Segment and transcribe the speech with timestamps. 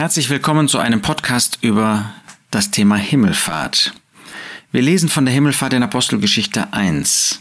[0.00, 2.10] Herzlich willkommen zu einem Podcast über
[2.50, 3.92] das Thema Himmelfahrt.
[4.72, 7.40] Wir lesen von der Himmelfahrt in Apostelgeschichte 1.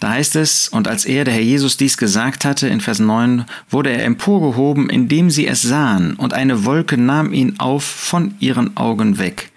[0.00, 3.44] Da heißt es, und als er, der Herr Jesus, dies gesagt hatte, in Vers 9,
[3.70, 8.76] wurde er emporgehoben, indem sie es sahen, und eine Wolke nahm ihn auf von ihren
[8.76, 9.51] Augen weg.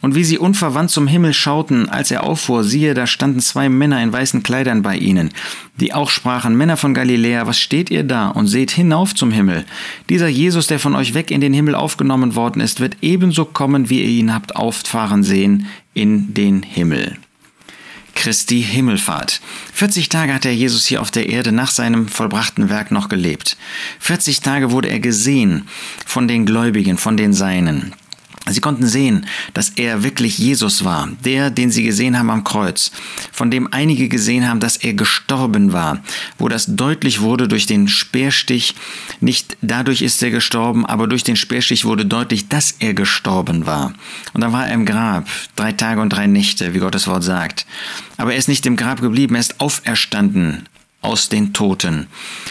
[0.00, 4.00] Und wie sie unverwandt zum Himmel schauten, als er auffuhr, siehe, da standen zwei Männer
[4.00, 5.30] in weißen Kleidern bei ihnen,
[5.80, 9.64] die auch sprachen, Männer von Galiläa, was steht ihr da und seht hinauf zum Himmel?
[10.08, 13.90] Dieser Jesus, der von euch weg in den Himmel aufgenommen worden ist, wird ebenso kommen,
[13.90, 17.16] wie ihr ihn habt auffahren sehen, in den Himmel.
[18.14, 19.40] Christi Himmelfahrt.
[19.74, 23.56] 40 Tage hat der Jesus hier auf der Erde nach seinem vollbrachten Werk noch gelebt.
[24.00, 25.68] 40 Tage wurde er gesehen
[26.04, 27.94] von den Gläubigen, von den Seinen.
[28.50, 32.90] Sie konnten sehen, dass er wirklich Jesus war, der, den sie gesehen haben am Kreuz,
[33.32, 36.02] von dem einige gesehen haben, dass er gestorben war,
[36.38, 38.74] wo das deutlich wurde durch den Speerstich.
[39.20, 43.92] Nicht dadurch ist er gestorben, aber durch den Speerstich wurde deutlich, dass er gestorben war.
[44.32, 47.66] Und dann war er im Grab, drei Tage und drei Nächte, wie Gottes Wort sagt.
[48.16, 50.68] Aber er ist nicht im Grab geblieben, er ist auferstanden
[51.00, 52.08] aus den Toten.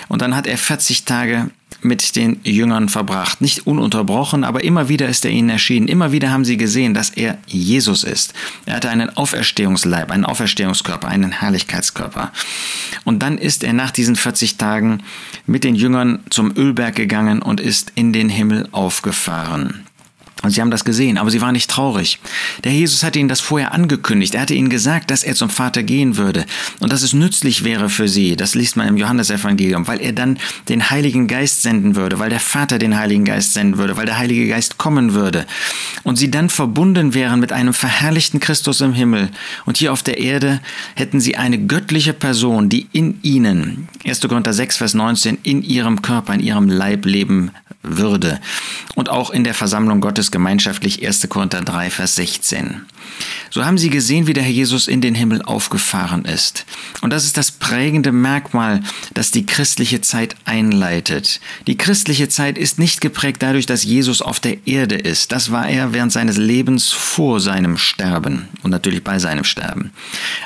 [0.07, 1.49] Und dann hat er 40 Tage
[1.81, 3.41] mit den Jüngern verbracht.
[3.41, 5.87] Nicht ununterbrochen, aber immer wieder ist er ihnen erschienen.
[5.87, 8.33] Immer wieder haben sie gesehen, dass er Jesus ist.
[8.65, 12.31] Er hatte einen Auferstehungsleib, einen Auferstehungskörper, einen Herrlichkeitskörper.
[13.03, 15.03] Und dann ist er nach diesen 40 Tagen
[15.45, 19.85] mit den Jüngern zum Ölberg gegangen und ist in den Himmel aufgefahren.
[20.43, 22.19] Und sie haben das gesehen, aber sie waren nicht traurig.
[22.63, 24.35] Der Jesus hatte ihnen das vorher angekündigt.
[24.35, 26.45] Er hatte ihnen gesagt, dass er zum Vater gehen würde
[26.79, 28.35] und dass es nützlich wäre für sie.
[28.35, 30.37] Das liest man im Johannesevangelium, weil er dann
[30.69, 34.19] den Heiligen Geist senden würde, weil der Vater den Heiligen Geist senden würde, weil der
[34.19, 35.45] Heilige Geist kommen würde
[36.03, 39.29] und sie dann verbunden wären mit einem verherrlichten Christus im Himmel.
[39.65, 40.61] Und hier auf der Erde
[40.95, 44.21] hätten sie eine göttliche Person, die in ihnen, 1.
[44.21, 47.51] Korinther 6, Vers 19, in ihrem Körper, in ihrem Leib leben
[47.95, 48.41] würde.
[48.95, 51.29] Und auch in der Versammlung Gottes gemeinschaftlich 1.
[51.29, 52.85] Korinther 3, Vers 16.
[53.49, 56.65] So haben sie gesehen, wie der Herr Jesus in den Himmel aufgefahren ist.
[57.01, 58.81] Und das ist das prägende Merkmal,
[59.13, 61.39] das die christliche Zeit einleitet.
[61.65, 65.31] Die christliche Zeit ist nicht geprägt dadurch, dass Jesus auf der Erde ist.
[65.31, 69.91] Das war er während seines Lebens vor seinem Sterben und natürlich bei seinem Sterben.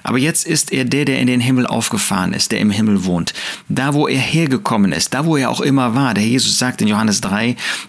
[0.03, 3.33] Aber jetzt ist er der, der in den Himmel aufgefahren ist, der im Himmel wohnt.
[3.67, 6.13] Da, wo er hergekommen ist, da, wo er auch immer war.
[6.13, 7.30] Der Jesus sagt in Johannes 3,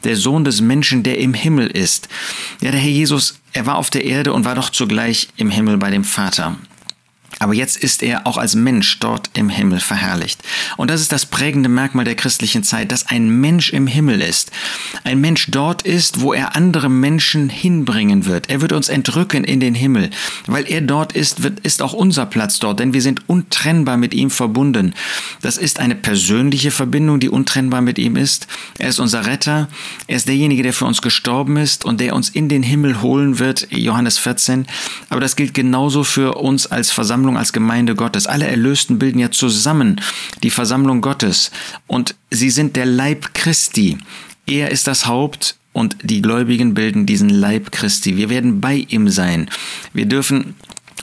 [0.04, 2.08] der Sohn des Menschen, der im Himmel ist.
[2.60, 5.76] Ja, der Herr Jesus er war auf der Erde und war doch zugleich im Himmel
[5.76, 6.56] bei dem Vater.
[7.42, 10.40] Aber jetzt ist er auch als Mensch dort im Himmel verherrlicht.
[10.76, 14.52] Und das ist das prägende Merkmal der christlichen Zeit, dass ein Mensch im Himmel ist.
[15.02, 18.48] Ein Mensch dort ist, wo er andere Menschen hinbringen wird.
[18.48, 20.10] Er wird uns entrücken in den Himmel.
[20.46, 24.14] Weil er dort ist, wird, ist auch unser Platz dort, denn wir sind untrennbar mit
[24.14, 24.94] ihm verbunden.
[25.40, 28.46] Das ist eine persönliche Verbindung, die untrennbar mit ihm ist.
[28.78, 29.68] Er ist unser Retter.
[30.06, 33.40] Er ist derjenige, der für uns gestorben ist und der uns in den Himmel holen
[33.40, 33.66] wird.
[33.72, 34.66] Johannes 14.
[35.08, 38.26] Aber das gilt genauso für uns als Versammlung Versammlung als Gemeinde Gottes.
[38.26, 40.00] Alle Erlösten bilden ja zusammen
[40.42, 41.50] die Versammlung Gottes
[41.86, 43.98] und sie sind der Leib Christi.
[44.46, 48.16] Er ist das Haupt und die Gläubigen bilden diesen Leib Christi.
[48.16, 49.48] Wir werden bei ihm sein.
[49.94, 50.54] Wir dürfen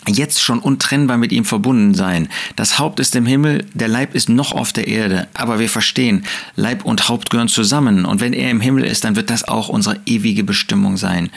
[0.07, 2.29] jetzt schon untrennbar mit ihm verbunden sein.
[2.55, 5.27] Das Haupt ist im Himmel, der Leib ist noch auf der Erde.
[5.33, 8.05] Aber wir verstehen, Leib und Haupt gehören zusammen.
[8.05, 11.29] Und wenn er im Himmel ist, dann wird das auch unsere ewige Bestimmung sein.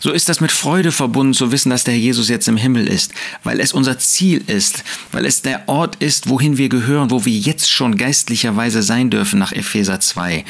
[0.00, 3.12] So ist das mit Freude verbunden zu wissen, dass der Jesus jetzt im Himmel ist,
[3.42, 7.32] weil es unser Ziel ist, weil es der Ort ist, wohin wir gehören, wo wir
[7.32, 10.44] jetzt schon geistlicherweise sein dürfen nach Epheser 2.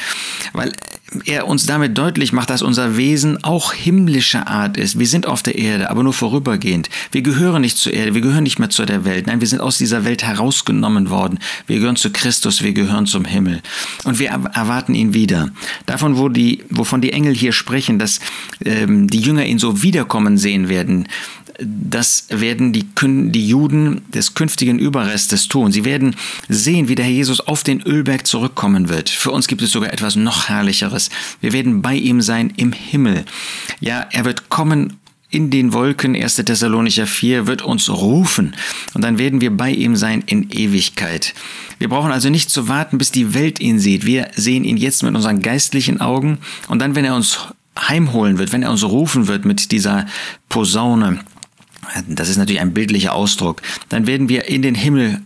[0.53, 0.71] Weil
[1.25, 4.99] er uns damit deutlich macht, dass unser Wesen auch himmlischer Art ist.
[4.99, 6.89] Wir sind auf der Erde, aber nur vorübergehend.
[7.11, 9.27] Wir gehören nicht zur Erde, wir gehören nicht mehr zu der Welt.
[9.27, 11.39] Nein, wir sind aus dieser Welt herausgenommen worden.
[11.67, 13.61] Wir gehören zu Christus, wir gehören zum Himmel.
[14.03, 15.49] Und wir erwarten ihn wieder.
[15.85, 18.19] Davon, wo die, wovon die Engel hier sprechen, dass
[18.63, 21.07] ähm, die Jünger ihn so wiederkommen sehen werden,
[21.59, 25.71] das werden die, die Juden des künftigen Überrestes tun.
[25.71, 26.15] Sie werden
[26.49, 29.09] sehen, wie der Herr Jesus auf den Ölberg zurückkommen wird.
[29.09, 31.09] Für uns gibt es sogar etwas noch Herrlicheres.
[31.41, 33.25] Wir werden bei ihm sein im Himmel.
[33.79, 34.97] Ja, er wird kommen
[35.29, 36.35] in den Wolken, 1.
[36.35, 38.55] Thessalonicher 4, wird uns rufen
[38.93, 41.33] und dann werden wir bei ihm sein in Ewigkeit.
[41.77, 44.05] Wir brauchen also nicht zu warten, bis die Welt ihn sieht.
[44.05, 46.37] Wir sehen ihn jetzt mit unseren geistlichen Augen
[46.69, 47.39] und dann, wenn er uns
[47.77, 50.05] heimholen wird, wenn er uns rufen wird mit dieser
[50.47, 51.19] Posaune,
[52.07, 55.21] das ist natürlich ein bildlicher Ausdruck, dann werden wir in den Himmel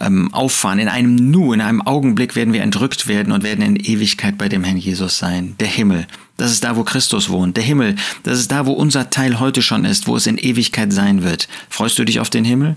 [0.00, 0.78] ähm, auffahren.
[0.78, 4.48] In einem Nu, in einem Augenblick werden wir entrückt werden und werden in Ewigkeit bei
[4.48, 5.54] dem Herrn Jesus sein.
[5.60, 6.06] Der Himmel,
[6.36, 7.56] Das ist da, wo Christus wohnt.
[7.56, 10.92] Der Himmel, das ist da, wo unser Teil heute schon ist, wo es in Ewigkeit
[10.92, 11.48] sein wird.
[11.70, 12.74] Freust du dich auf den Himmel?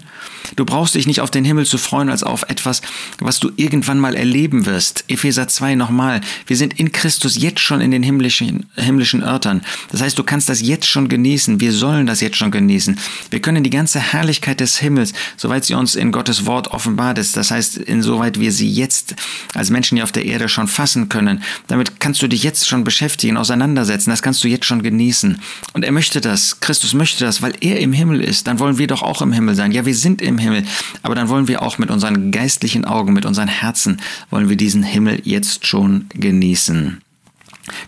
[0.56, 2.82] Du brauchst dich nicht auf den Himmel zu freuen, als auf etwas,
[3.20, 5.04] was du irgendwann mal erleben wirst.
[5.08, 6.22] Epheser 2 nochmal.
[6.48, 9.62] Wir sind in Christus jetzt schon in den himmlischen, himmlischen Örtern.
[9.92, 11.60] Das heißt, du kannst das jetzt schon genießen.
[11.60, 12.98] Wir sollen das jetzt schon genießen.
[13.30, 17.38] Wir können die ganze Herrlichkeit des Himmels, soweit sie uns in Gottes Wort offenbart ist,
[17.38, 19.16] das heißt, insoweit wir sie jetzt
[19.54, 22.84] als Menschen hier auf der Erde schon fassen können, damit kannst du dich jetzt schon
[22.84, 25.42] beschäftigen, auseinandersetzen, das kannst du jetzt schon genießen.
[25.74, 28.88] Und er möchte das, Christus möchte das, weil er im Himmel ist, dann wollen wir
[28.88, 29.72] doch auch im Himmel sein.
[29.72, 30.63] Ja, wir sind im Himmel,
[31.01, 34.00] aber dann wollen wir auch mit unseren geistlichen Augen, mit unseren Herzen,
[34.30, 37.01] wollen wir diesen Himmel jetzt schon genießen.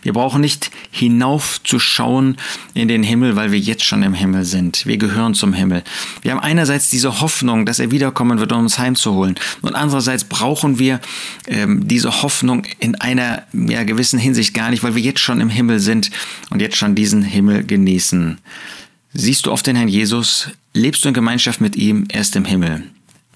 [0.01, 2.37] Wir brauchen nicht hinaufzuschauen
[2.75, 4.85] in den Himmel, weil wir jetzt schon im Himmel sind.
[4.85, 5.83] Wir gehören zum Himmel.
[6.21, 9.35] Wir haben einerseits diese Hoffnung, dass er wiederkommen wird, um uns heimzuholen.
[9.61, 11.01] Und andererseits brauchen wir
[11.47, 15.49] ähm, diese Hoffnung in einer ja, gewissen Hinsicht gar nicht, weil wir jetzt schon im
[15.49, 16.11] Himmel sind
[16.51, 18.37] und jetzt schon diesen Himmel genießen.
[19.13, 20.49] Siehst du auf den Herrn Jesus?
[20.73, 22.05] Lebst du in Gemeinschaft mit ihm?
[22.09, 22.83] Er ist im Himmel.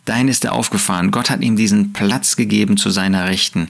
[0.06, 1.10] Dahin ist er aufgefahren.
[1.10, 3.70] Gott hat ihm diesen Platz gegeben zu seiner Rechten.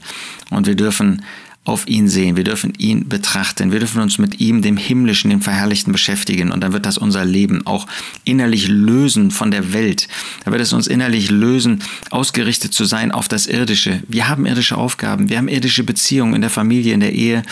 [0.50, 1.22] Und wir dürfen
[1.66, 5.42] auf ihn sehen, wir dürfen ihn betrachten, wir dürfen uns mit ihm, dem Himmlischen, dem
[5.42, 7.86] Verherrlichten beschäftigen und dann wird das unser Leben auch
[8.24, 10.06] innerlich lösen von der Welt.
[10.44, 14.00] Da wird es uns innerlich lösen, ausgerichtet zu sein auf das Irdische.
[14.06, 17.42] Wir haben irdische Aufgaben, wir haben irdische Beziehungen in der Familie, in der Ehe,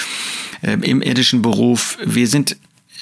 [0.63, 1.99] äh, im irdischen Beruf.
[2.05, 2.57] Wir sind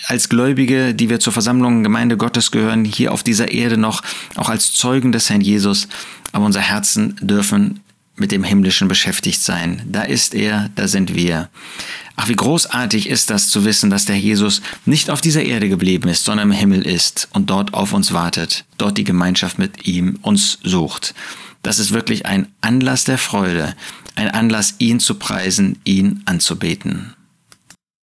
[0.06, 4.02] als Gläubige, die wir zur Versammlung Gemeinde Gottes gehören, hier auf dieser Erde noch,
[4.36, 5.88] auch als Zeugen des Herrn Jesus.
[6.32, 7.80] Aber unser Herzen dürfen
[8.16, 9.82] mit dem Himmlischen beschäftigt sein.
[9.86, 11.48] Da ist er, da sind wir.
[12.16, 16.08] Ach, wie großartig ist das zu wissen, dass der Jesus nicht auf dieser Erde geblieben
[16.08, 20.18] ist, sondern im Himmel ist und dort auf uns wartet, dort die Gemeinschaft mit ihm
[20.22, 21.14] uns sucht.
[21.62, 23.74] Das ist wirklich ein Anlass der Freude,
[24.14, 27.14] ein Anlass, ihn zu preisen, ihn anzubeten.